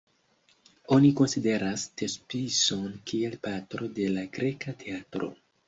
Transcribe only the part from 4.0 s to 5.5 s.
de la greka teatro.